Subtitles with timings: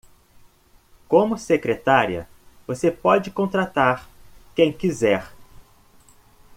[1.07, 2.27] Como secretária,
[2.65, 4.09] você pode contratar
[4.55, 5.31] quem quiser.